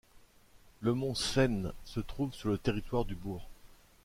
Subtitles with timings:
[0.79, 3.47] Le mont Sen se trouve sur le territoire du bourg.